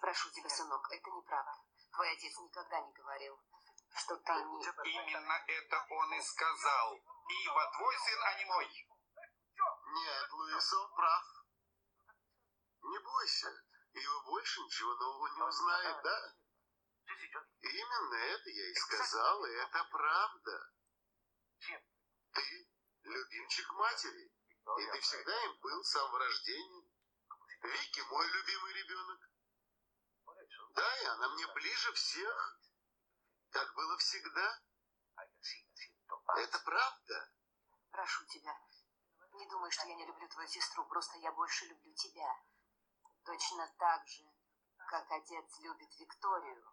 [0.00, 1.52] Прошу тебя, сынок, это неправда.
[1.92, 3.38] Твой отец никогда не говорил.
[3.96, 4.64] что-то не...
[4.64, 6.94] Именно это он и сказал.
[6.94, 8.86] Ива, твой сын, а не мой.
[9.92, 11.24] Нет, Луис, он прав.
[12.82, 16.34] Не бойся, Ива больше ничего нового не узнает, да?
[17.62, 20.70] Именно это я и сказал, и это правда.
[22.32, 22.68] Ты
[23.02, 24.32] любимчик матери,
[24.78, 26.79] и ты всегда им был с самого рождения.
[27.62, 29.30] Вики мой любимый ребенок.
[30.74, 32.60] Да, и она мне ближе всех.
[33.50, 34.60] Так было всегда.
[36.36, 37.32] Это правда.
[37.90, 38.56] Прошу тебя,
[39.32, 42.36] не думай, что я не люблю твою сестру, просто я больше люблю тебя.
[43.24, 44.24] Точно так же,
[44.88, 46.64] как отец любит Викторию.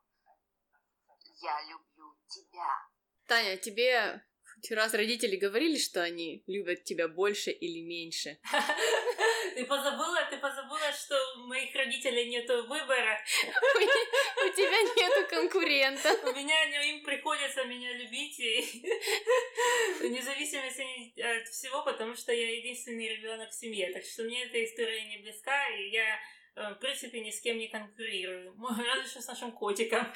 [1.41, 2.89] Я люблю тебя.
[3.25, 4.25] Таня, тебе
[4.71, 8.39] раз родители говорили, что они любят тебя больше или меньше?
[9.57, 13.19] Ты позабыла, ты позабыла, что у моих родителей нету выбора.
[14.45, 16.13] У тебя нету конкурента.
[16.29, 18.37] У меня им приходится меня любить,
[19.99, 23.91] вне зависимости от всего, потому что я единственный ребенок в семье.
[23.93, 26.19] Так что мне эта история не близка, и я
[26.57, 28.55] в принципе, ни с кем не конкурирую.
[28.59, 30.07] Разве что с нашим котиком.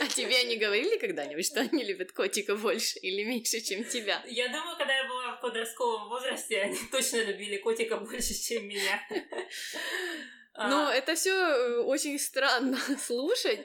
[0.00, 4.22] А тебе они говорили когда-нибудь, что они любят котика больше или меньше, чем тебя?
[4.26, 9.00] Я думаю, когда я была в подростковом возрасте, они точно любили котика больше, чем меня.
[10.60, 13.60] Ну, А, это все очень странно слушать.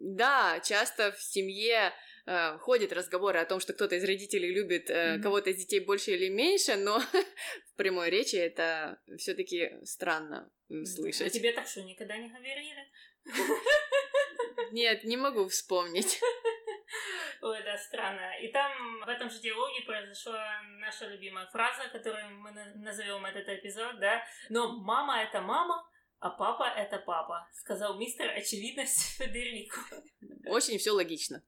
[0.00, 1.92] Да, часто в семье
[2.26, 5.22] э, ходят разговоры о том, что кто-то из родителей любит э, Мгм.
[5.22, 6.98] кого-то из детей больше или меньше, но
[7.72, 11.32] в прямой речи это все-таки странно м, А слышать.
[11.32, 12.88] тебе так что, никогда не говорили?
[14.72, 16.20] Нет, не могу вспомнить.
[17.42, 18.38] Ой, да, странно.
[18.40, 23.48] И там в этом же диалоге произошла наша любимая фраза, которую мы на- назовем этот
[23.48, 24.22] эпизод, да.
[24.48, 25.86] Но мама это мама,
[26.20, 29.80] а папа это папа, сказал мистер очевидность Федерико.
[30.46, 31.42] Очень все логично.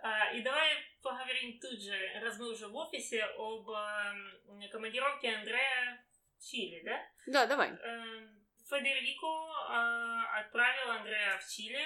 [0.00, 0.68] А, И давай
[1.02, 6.04] поговорим тут же, раз мы уже в офисе, об эм, командировке Андрея
[6.38, 7.00] в Чили, да?
[7.26, 7.70] Да, давай.
[7.70, 9.26] Эм, Федерико
[9.70, 11.82] э, отправил Андрея в Чили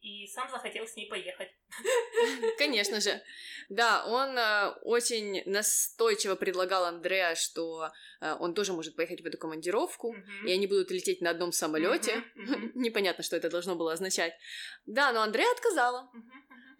[0.00, 1.50] и сам захотел с ней поехать.
[2.58, 3.20] Конечно же.
[3.68, 9.38] Да, он э, очень настойчиво предлагал Андреа, что э, он тоже может поехать в эту
[9.38, 10.46] командировку, Мгм.
[10.46, 12.22] и они будут лететь на одном самолете.
[12.34, 12.72] Мгм.
[12.76, 14.34] Непонятно, что это должно было означать.
[14.86, 16.10] Да, но Андреа отказала.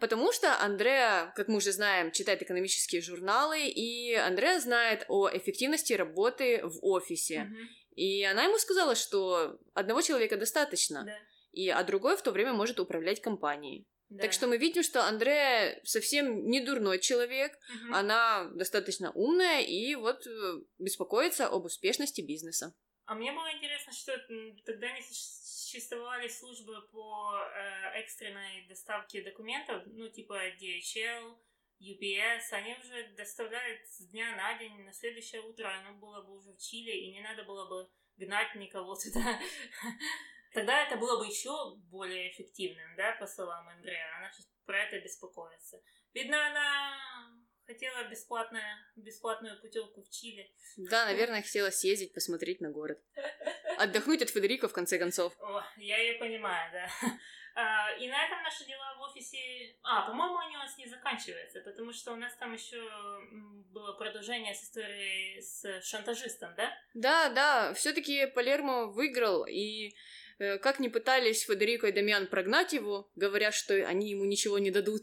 [0.01, 5.93] Потому что Андреа, как мы уже знаем, читает экономические журналы, и Андреа знает о эффективности
[5.93, 7.41] работы в офисе.
[7.45, 7.69] Мгм.
[7.97, 11.19] И она ему сказала, что одного человека достаточно, Да.
[11.53, 13.87] и, а другой в то время может управлять компанией.
[14.09, 14.23] Да.
[14.23, 17.95] Так что мы видим, что Андреа совсем не дурной человек, Мгм.
[17.95, 22.75] она достаточно умная и вот э, беспокоится об успешности бизнеса.
[23.05, 24.13] А мне было интересно, что
[24.65, 25.03] тогда не
[25.71, 31.39] существовали службы по э, экстренной доставке документов, ну, типа DHL,
[31.81, 36.53] UPS, они уже доставляют с дня на день, на следующее утро оно было бы уже
[36.53, 39.41] в Чили, и не надо было бы гнать никого туда.
[40.53, 44.17] Тогда это было бы еще более эффективным, да, по словам Андрея.
[44.17, 44.31] Она
[44.67, 45.81] про это беспокоится.
[46.13, 46.99] Видно, она
[47.71, 50.51] хотела бесплатное, бесплатную путевку в Чили.
[50.77, 52.99] Да, наверное, хотела съездить, посмотреть на город.
[53.79, 55.33] Отдохнуть от Федерико, в конце концов.
[55.41, 56.89] О, я ее понимаю, да.
[57.55, 59.77] А, И на этом наши дела в офисе...
[59.83, 62.81] А, по-моему, они у нас не заканчиваются, потому что у нас там еще
[63.73, 66.73] было продолжение с историей с шантажистом, да?
[66.95, 69.95] Да, да, все-таки Палермо выиграл, и
[70.63, 75.03] как ни пытались Федерико и Дамиан прогнать его, говоря, что они ему ничего не дадут,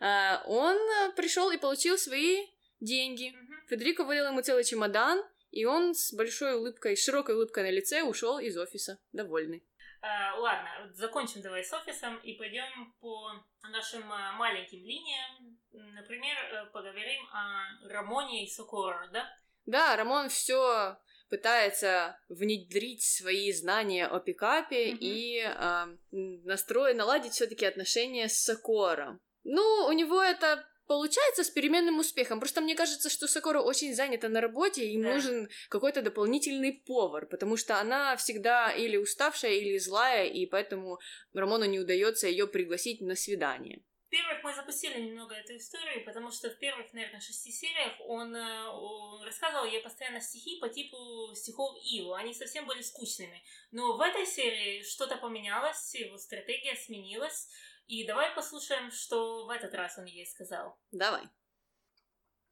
[0.00, 0.76] а, он
[1.14, 2.46] пришел и получил свои
[2.80, 3.30] деньги.
[3.30, 3.66] Мгм.
[3.68, 8.38] Федерико вылил ему целый чемодан, и он с большой улыбкой, широкой улыбкой на лице ушел
[8.38, 9.62] из офиса, довольный.
[10.00, 13.32] А, Ладно, закончим давай с офисом и пойдем по
[13.70, 15.58] нашим маленьким линиям.
[15.72, 19.28] Например, э, поговорим о Рамоне и Сокоро, да?
[19.66, 20.96] Да, Рамон все
[21.28, 24.98] пытается внедрить свои знания о пикапе Мгм.
[25.00, 29.20] и а, м, настроить, наладить все-таки отношения с Сокором.
[29.44, 32.40] Ну, у него это получается с переменным успехом.
[32.40, 35.14] Просто мне кажется, что Сокора очень занята на работе, и им Да.
[35.14, 40.98] нужен какой-то дополнительный повар, потому что она всегда или уставшая, или злая, и поэтому
[41.34, 43.82] Рамону не удается ее пригласить на свидание.
[44.10, 48.68] Во-первых, мы запустили немного эту историю, потому что в первых, наверное, шести сериях он, э,
[48.68, 52.14] о- рассказывал ей постоянно стихи по типу стихов Иву.
[52.14, 53.44] Они совсем были скучными.
[53.70, 57.50] Но в этой серии что-то поменялось, его стратегия сменилась.
[57.86, 60.80] И давай послушаем, что в этот раз он ей сказал.
[60.90, 61.28] Давай.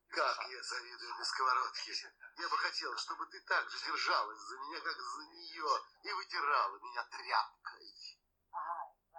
[0.09, 1.93] Как я завидую этой сковородке.
[2.39, 6.77] Я бы хотел, чтобы ты так же держалась за меня, как за нее, и вытирала
[6.81, 8.17] меня тряпкой.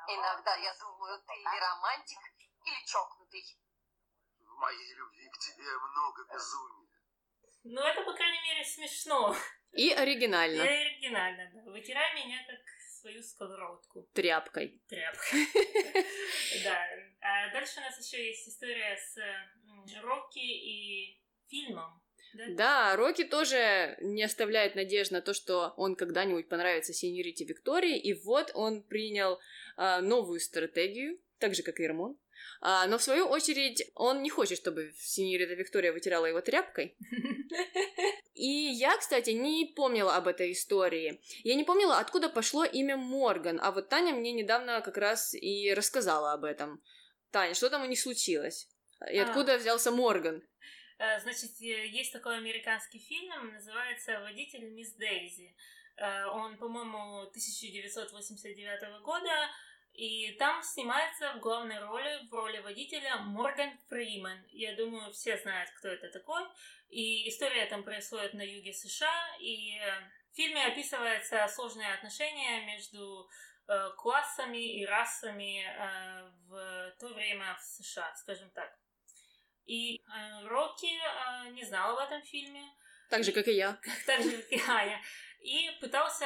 [0.07, 2.19] Иногда я думаю, ты или романтик,
[2.65, 3.43] или чокнутый.
[4.39, 6.87] В моей любви к тебе много безумия.
[7.63, 9.35] Ну, это, по крайней мере, смешно.
[9.73, 10.61] И оригинально.
[10.61, 11.71] И оригинально, да.
[11.71, 12.59] Вытирай меня как
[13.01, 14.03] свою сковородку.
[14.13, 14.81] Тряпкой.
[14.87, 15.47] Тряпкой.
[16.63, 16.87] Да.
[17.21, 19.17] А дальше у нас еще есть история с
[20.01, 22.01] Рокки и фильмом.
[22.33, 22.43] Да?
[22.49, 28.13] да, Рокки тоже не оставляет надежд на то, что он когда-нибудь понравится сеньорите Виктории, и
[28.13, 29.39] вот он принял
[29.77, 32.17] э, новую стратегию, так же, как и Рамон.
[32.59, 36.95] А, но в свою очередь он не хочет, чтобы сеньорита Виктория вытирала его тряпкой.
[38.33, 41.21] И я, кстати, не помнила об этой истории.
[41.43, 45.73] Я не помнила, откуда пошло имя Морган, а вот Таня мне недавно как раз и
[45.73, 46.81] рассказала об этом.
[47.31, 48.67] Таня, что там у них случилось?
[49.11, 49.27] И а.
[49.27, 50.43] откуда взялся Морган?
[50.99, 55.55] Э, значит, э, есть такой американский фильм, называется «Водитель мисс Дейзи».
[55.97, 59.49] Э, он, по-моему, 1989 года,
[59.93, 64.43] и там снимается в главной роли, в роли водителя Морган Фриман.
[64.49, 66.43] Я думаю, все знают, кто это такой.
[66.89, 69.79] И история там происходит на юге США, и
[70.31, 73.27] в фильме описываются сложные отношения между
[73.97, 75.65] классами и расами
[76.47, 78.71] в то время в США, скажем так.
[79.67, 82.63] И э, Рокки э, не знал об этом фильме.
[83.09, 83.77] Так же, как и я.
[84.05, 85.01] Так же, как и Аня.
[85.41, 86.25] И пытался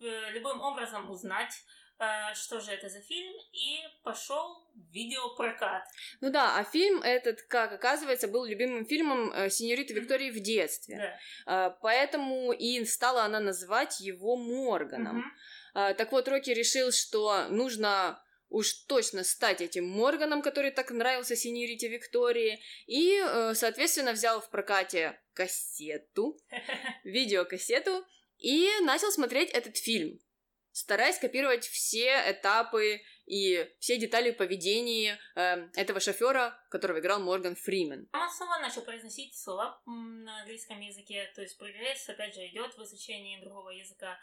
[0.00, 1.52] э, любым образом узнать,
[1.98, 5.84] э, что же это за фильм, и пошел в видеопрокат.
[6.20, 11.18] Ну да, а фильм этот, как оказывается, был любимым фильмом э, сеньориты Виктории в детстве.
[11.46, 11.70] Да.
[11.82, 15.32] Поэтому и стала она называть его Морганом.
[15.74, 15.94] Mm-hmm.
[15.94, 18.21] Так вот, Рокки решил, что нужно
[18.52, 24.50] уж точно стать этим Морганом, который так нравился синьорите Виктории, и, э, соответственно, взял в
[24.50, 26.38] прокате кассету,
[27.04, 28.04] видеокассету,
[28.38, 30.20] и начал смотреть этот фильм,
[30.70, 38.08] стараясь копировать все этапы и все детали поведения э, этого шофера, которого играл Морган Фримен.
[38.12, 42.82] Он снова начал произносить слова на английском языке, то есть прогресс, опять же, идет в
[42.82, 44.18] изучении другого языка.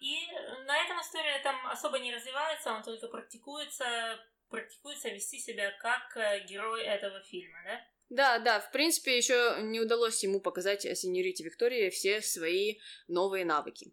[0.00, 0.26] И
[0.66, 6.44] на этом история там особо не развивается, он только практикуется, практикуется вести себя как э,
[6.46, 7.80] герой этого фильма, да?
[8.10, 12.78] Да, да, в принципе, еще не удалось ему показать сеньорите Виктории все свои
[13.08, 13.92] новые навыки.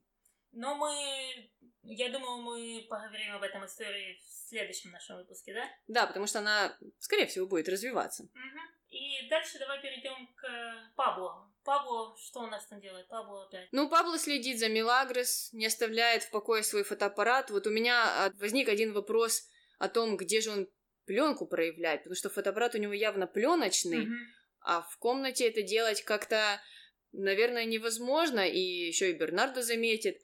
[0.52, 1.50] Но мы,
[1.84, 5.66] я думаю, мы поговорим об этом истории в следующем нашем выпуске, да?
[5.88, 8.24] Да, потому что она, скорее всего, будет развиваться.
[8.24, 8.62] Угу.
[8.90, 11.51] И дальше давай перейдем к Пабло.
[11.63, 13.08] Пабло, что у нас там делает?
[13.08, 13.67] Пабло опять.
[13.71, 17.52] Ну, Пабло следит за Милагрос, не оставляет в покое свой фотоаппарат.
[17.52, 19.47] Вот у меня а, возник один вопрос
[19.78, 20.67] о том, где же он
[21.06, 24.13] пленку проявляет, потому что фотоаппарат у него явно пленочный, угу.
[24.62, 26.62] а в комнате это делать как-то,
[27.12, 30.21] наверное, невозможно, и еще и Бернардо заметит.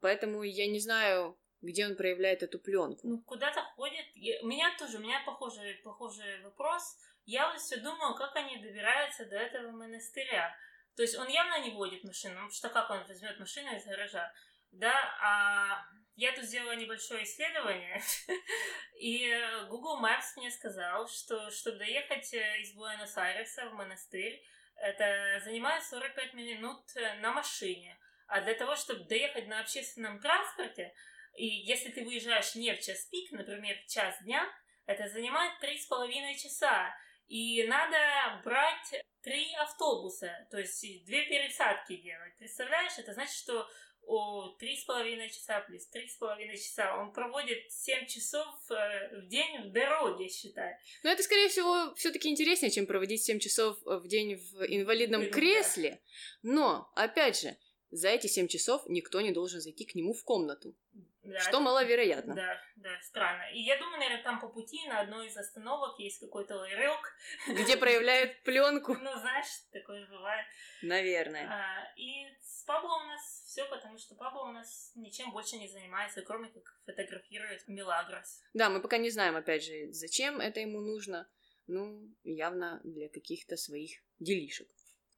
[0.00, 3.06] Поэтому я не знаю, где он проявляет эту пленку.
[3.06, 4.04] Ну, куда-то ходит.
[4.42, 6.96] У меня тоже, у меня похожий, похожий вопрос.
[7.24, 10.52] Я вот все думаю, как они добираются до этого монастыря.
[10.96, 14.32] То есть он явно не водит машину, потому что как он возьмет машину из гаража?
[14.72, 15.84] Да, а
[16.16, 18.02] я тут сделала небольшое исследование,
[18.98, 19.34] и
[19.68, 24.42] Google Maps мне сказал, что чтобы доехать э, из Буэнос-Айреса в монастырь,
[24.76, 27.98] это занимает 45 минут э, на машине.
[28.26, 30.94] А для того, чтобы доехать на общественном транспорте,
[31.36, 34.46] и если ты выезжаешь не в час пик, например, в час дня,
[34.86, 36.94] это занимает три с половиной часа.
[37.32, 37.96] И надо
[38.44, 42.36] брать три автобуса, то есть две пересадки делать.
[42.36, 43.66] Представляешь, это значит, что
[44.02, 46.94] о, три с половиной часа плюс три с половиной часа.
[47.00, 50.74] Он проводит семь часов э, в день в дороге, считай.
[51.04, 55.30] Но это, скорее всего, все таки интереснее, чем проводить семь часов в день в инвалидном
[55.30, 56.02] кресле.
[56.42, 57.56] Но, опять же,
[57.90, 60.76] за эти семь часов никто не должен зайти к нему в комнату.
[61.22, 62.34] Да, что маловероятно.
[62.34, 63.44] Да, да, странно.
[63.52, 67.16] И я думаю, наверное, там по пути на одной из остановок есть какой-то ларек.
[67.48, 68.94] Где проявляют пленку.
[68.94, 70.46] Ну, знаешь, такое бывает.
[70.82, 71.48] Наверное.
[71.48, 75.68] А, и с Пабло у нас все, потому что Пабло у нас ничем больше не
[75.68, 78.40] занимается, кроме как фотографирует Милагрос.
[78.52, 81.28] Да, мы пока не знаем, опять же, зачем это ему нужно.
[81.68, 84.68] Ну, явно для каких-то своих делишек.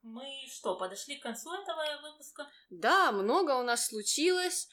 [0.03, 2.47] Мы что, подошли к концу этого выпуска?
[2.69, 4.69] Да, много у нас случилось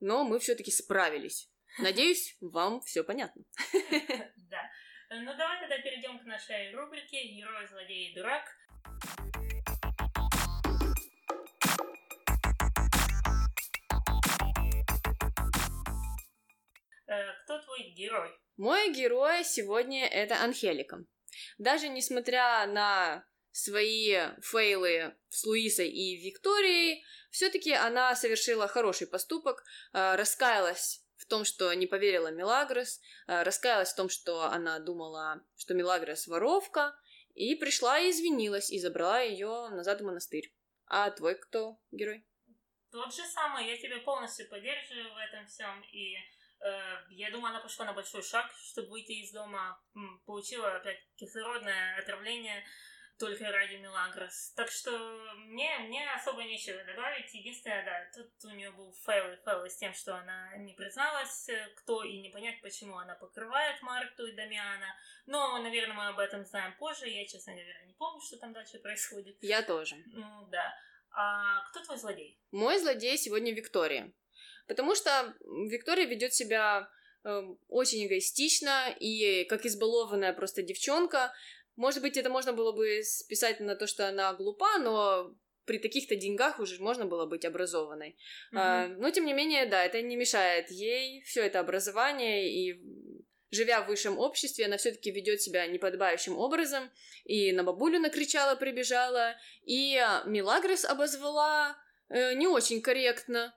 [0.00, 1.50] но мы все-таки справились.
[1.78, 3.44] Надеюсь, вам все понятно.
[4.50, 4.70] Да.
[5.08, 8.44] Ну давай тогда перейдем к нашей рубрике «Герой, злодей и дурак».
[17.06, 18.30] Э, кто твой герой?
[18.56, 21.04] Мой герой сегодня это Анхелика.
[21.58, 23.24] Даже несмотря на
[23.56, 31.46] свои фейлы с Луисой и Викторией, все-таки она совершила хороший поступок, а, раскаялась в том,
[31.46, 36.94] что не поверила Мелагрос, а, раскаялась в том, что она думала, что Мелагрос воровка,
[37.34, 40.54] и пришла и извинилась, и забрала ее назад в монастырь.
[40.86, 42.26] А твой кто герой?
[42.92, 47.60] Тот же самый, я тебя полностью поддерживаю в этом всем, и э, я думаю, она
[47.60, 49.82] пошла на большой шаг, чтобы выйти из дома,
[50.26, 52.62] получила опять кислородное отравление,
[53.18, 54.52] только ради Мелагрос.
[54.56, 54.90] Так что
[55.36, 57.32] мне, мне особо нечего добавить.
[57.32, 61.48] Единственное, да, тут у нее был fail и fail с тем, что она не призналась,
[61.48, 64.94] э, кто и непонятно, почему она покрывает Марту и Дамиана.
[65.26, 67.08] Но, наверное, мы об этом узнаем позже.
[67.08, 69.38] Я, честно говоря, не помню, что там дальше происходит.
[69.40, 69.96] Я тоже.
[70.06, 70.74] Ну, да.
[71.10, 72.38] А кто твой злодей?
[72.50, 74.12] Мой злодей сегодня Виктория.
[74.66, 75.34] Потому что
[75.70, 76.88] Виктория ведет себя
[77.24, 81.32] э, очень эгоистично и как избалованная просто девчонка.
[81.76, 86.16] Может быть, это можно было бы списать на то, что она глупа, но при таких-то
[86.16, 88.16] деньгах уже можно было быть образованной.
[88.52, 88.58] Mm-hmm.
[88.58, 92.80] А, но, тем не менее, да, это не мешает ей все это образование, и
[93.50, 96.90] живя в высшем обществе, она все-таки ведет себя неподобающим образом,
[97.24, 101.76] и на бабулю накричала, прибежала, и Милагрос обозвала
[102.08, 103.54] э, не очень корректно.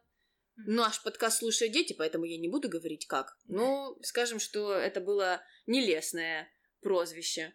[0.65, 3.37] Наш подкаст слушают дети, поэтому я не буду говорить как.
[3.47, 6.51] Ну, скажем, что это было нелестное
[6.81, 7.53] прозвище.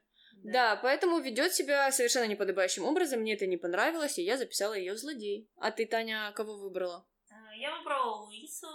[0.52, 0.76] Да.
[0.76, 3.20] поэтому ведет себя совершенно неподобающим образом.
[3.20, 5.48] Мне это не понравилось, и я записала ее злодей.
[5.56, 7.06] А ты, Таня, кого выбрала?
[7.30, 8.68] А, я выбрала Луису,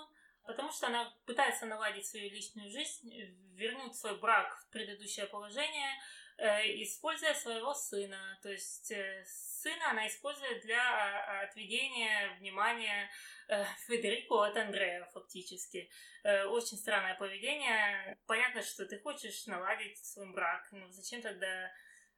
[0.43, 3.11] потому что она пытается наладить свою личную жизнь,
[3.53, 5.99] вернуть свой брак в предыдущее положение, э,
[6.39, 8.39] используя своего сына.
[8.41, 13.09] То есть э, сына она использует для а, отведения внимания
[13.49, 15.89] э, Федерико от Андрея фактически.
[16.23, 18.17] Э, очень странное поведение.
[18.25, 21.71] Понятно, что ты хочешь наладить свой брак, но зачем тогда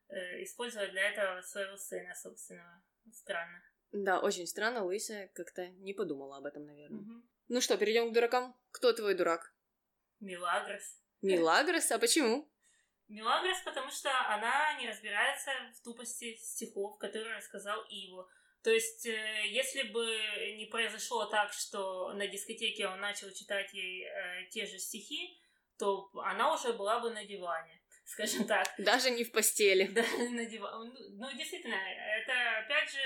[0.10, 2.84] э, использовать для этого своего сына собственного?
[3.12, 3.64] Странно.
[3.92, 4.84] Да, очень странно.
[4.84, 7.00] Луиса как-то не подумала об этом, наверное.
[7.00, 7.24] Угу.
[7.50, 8.56] Ну что, перейдем к дуракам.
[8.72, 9.54] Кто твой дурак?
[10.20, 11.02] Милагрос.
[11.22, 11.92] Милагрос?
[11.92, 12.51] А почему?
[13.12, 18.28] Милагрос, потому что она не разбирается в тупости стихов, которые рассказал Иво.
[18.64, 20.06] То есть, э, если бы
[20.58, 25.40] не произошло так, что на дискотеке он начал читать ей э, те же стихи,
[25.78, 28.68] то она уже была бы на диване, скажем так.
[28.78, 29.88] Даже не в постели.
[29.88, 30.92] Да, на диване.
[30.92, 33.00] Ну, ну, действительно, это опять же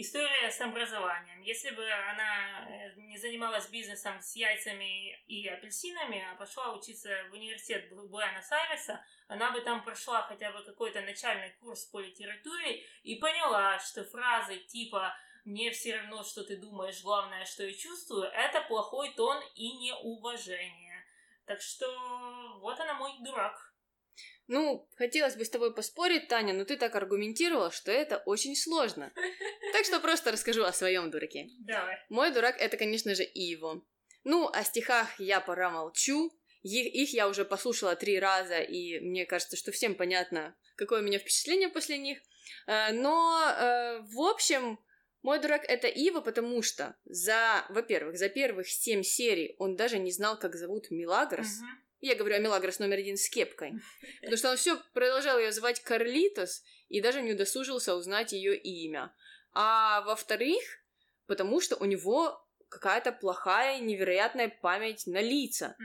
[0.00, 1.40] история с образованием.
[1.42, 7.32] Если бы она э, не занималась бизнесом с яйцами и апельсинами, а пошла учиться в
[7.32, 13.78] университет Буэнос-Айреса, она бы там прошла хотя бы какой-то начальный курс по литературе и поняла,
[13.80, 19.12] что фразы типа «мне все равно, что ты думаешь, главное, что я чувствую»— это плохой
[19.14, 21.04] тон и неуважение.
[21.44, 21.86] Так что
[22.60, 23.68] вот она мой дурак.
[24.46, 29.12] Ну, хотелось бы с тобой поспорить, Таня, но ты так аргументировала, что это очень сложно.
[29.72, 31.48] Так что просто расскажу о своем дураке.
[31.60, 31.98] Давай.
[32.08, 33.82] Мой дурак это, конечно же, Иво.
[34.24, 36.32] Ну, о стихах я пора молчу.
[36.62, 41.04] Их, их я уже послушала три раза, и мне кажется, что всем понятно, какое у
[41.04, 42.18] меня впечатление после них.
[42.66, 44.78] Э, но, э, в общем,
[45.22, 50.12] мой дурак это Ива, потому что за, во-первых, за первых семь серий он даже не
[50.12, 51.46] знал, как зовут Милагрос.
[51.46, 51.88] Uh-huh.
[52.00, 53.72] Я говорю о Мелагрос номер один с кепкой.
[54.20, 59.12] Потому что он все продолжал ее звать Карлитос и даже не удосужился узнать ее имя.
[59.52, 60.62] А во-вторых,
[61.26, 65.76] потому что у него какая-то плохая, невероятная память на лица.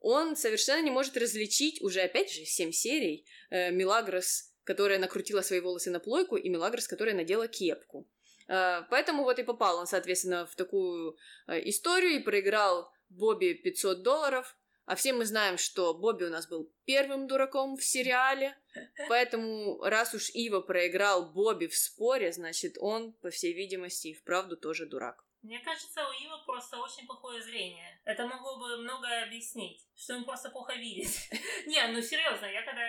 [0.00, 5.60] Он совершенно не может различить, уже опять же, семь серий, э, Мелагрос, которая накрутила свои
[5.60, 8.08] волосы на плойку, и Мелагрос, которая надела кепку.
[8.48, 14.02] Э, поэтому вот и попал он, соответственно, в такую э, историю и проиграл Бобби 500
[14.02, 18.56] долларов, а все мы знаем, что Бобби у нас был первым дураком в сериале,
[19.08, 24.56] поэтому раз уж Ива проиграл Бобби в споре, значит, он, по всей видимости, и вправду
[24.56, 25.24] тоже дурак.
[25.42, 28.00] Мне кажется, у Ивы просто очень плохое зрение.
[28.04, 31.10] Это могло бы многое объяснить, что он просто плохо видит.
[31.66, 32.82] Не, ну серьезно, я когда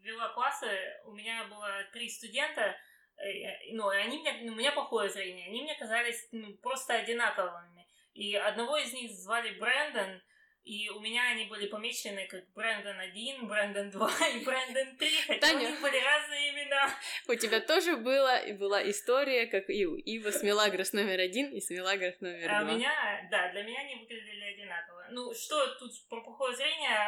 [0.00, 0.66] вела классы,
[1.04, 2.76] у меня было три студента,
[3.16, 6.94] э, ну, и они мне, ну, у меня плохое зрение, они мне казались ну, просто
[6.94, 7.88] одинаковыми.
[8.12, 10.20] И одного из них звали Брэндон,
[10.64, 15.40] и у меня они были помечены как Брэндон 1, Брэндон 2 и Брэндон 3, хотя
[15.40, 16.90] Таня, у них были разные имена.
[17.28, 21.60] У тебя тоже было, была история, как и у Ива с Мелагрос номер один и
[21.60, 22.70] с Мелагрос номер а два.
[22.70, 25.06] А у меня, да, для меня они выглядели одинаково.
[25.10, 26.98] Ну, что тут про плохое зрение,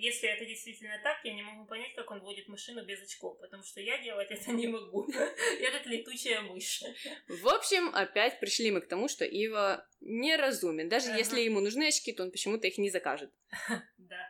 [0.00, 3.62] если это действительно так, я не могу понять, как он водит машину без очков, потому
[3.62, 5.06] что я делать это не могу.
[5.60, 6.82] Я как летучая мышь.
[7.28, 10.88] В общем, опять пришли мы к тому, что Ива неразумен.
[10.88, 13.32] Даже если ему нужны очки, то он почему-то их не закажет.
[13.98, 14.28] Да.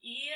[0.00, 0.30] И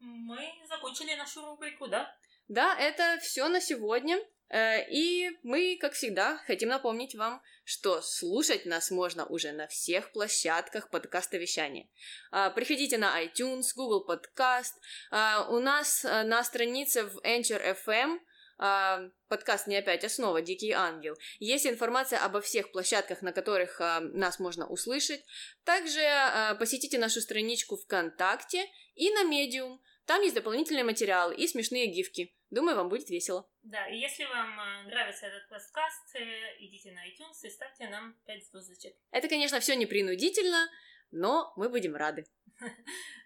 [0.00, 2.14] мы закончили нашу рубрику, да?
[2.48, 4.18] Да, это все на сегодня.
[4.50, 10.12] Э, и мы, как всегда, хотим напомнить вам, что слушать нас можно уже на всех
[10.12, 11.88] площадках подкаста вещания.
[12.30, 14.72] А, приходите на iTunes, Google Podcast.
[15.10, 18.20] А, у нас э, на странице в Anchor FM
[18.58, 20.42] э, подкаст «Не опять основа.
[20.42, 21.16] Дикий ангел».
[21.38, 25.24] Есть информация обо всех площадках, на которых э, нас можно услышать.
[25.64, 29.80] Также э, посетите нашу страничку ВКонтакте и на Медиум.
[30.06, 32.34] Там есть дополнительные материалы и смешные гифки.
[32.50, 33.46] Думаю, вам будет весело.
[33.62, 34.56] Да, и если вам
[34.86, 38.96] нравится этот подкаст, э, идите на iTunes и ставьте нам 5 звездочек.
[39.10, 40.66] Это, конечно, все не принудительно,
[41.10, 42.24] но мы будем рады.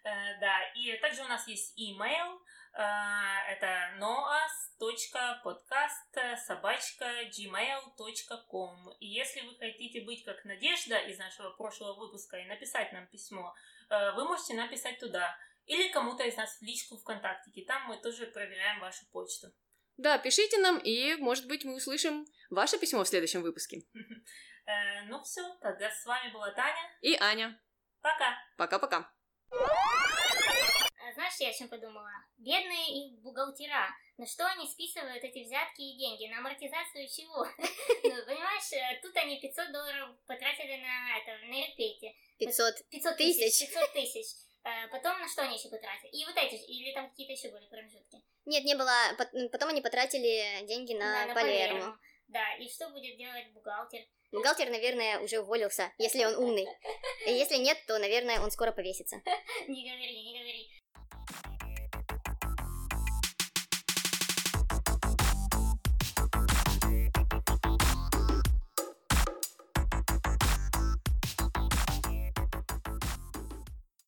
[0.05, 2.37] Э, да, и также у нас есть email,
[2.73, 8.89] это noas.podcast собачка gmail.com.
[8.99, 13.53] И если вы хотите быть как Надежда из нашего прошлого выпуска и написать нам письмо,
[13.89, 15.37] вы можете написать туда.
[15.65, 17.63] Или кому-то из нас в личку ВКонтакте.
[17.65, 19.47] Там мы тоже проверяем вашу почту.
[19.97, 23.83] Да, пишите нам, и, может быть, мы услышим ваше письмо в следующем выпуске.
[25.07, 26.89] Ну все, тогда с вами была Таня.
[27.01, 27.59] И Аня.
[28.01, 28.37] Пока.
[28.55, 29.11] Пока-пока.
[31.39, 32.11] Я о чем подумала?
[32.37, 33.89] Бедные их бухгалтера.
[34.17, 36.27] На что они списывают эти взятки и деньги?
[36.31, 37.45] На амортизацию чего?
[38.03, 42.13] Ну, понимаешь, тут они 500 долларов потратили на это, на репейте.
[42.37, 43.67] 500 500 тысяч.
[43.67, 44.27] 500 тысяч.
[44.63, 46.09] Э, Потом на что они еще потратили?
[46.11, 48.17] И вот эти, или там какие-то еще были промежутки?
[48.45, 48.91] Нет, не было.
[49.17, 51.97] Пот- Потом они потратили деньги на, Палермо.
[52.27, 54.01] Да, и что будет делать бухгалтер?
[54.31, 56.67] Бухгалтер, наверное, уже уволился, если он умный.
[57.25, 59.17] Если нет, то, наверное, он скоро повесится.
[59.67, 60.82] Не говори, не говори.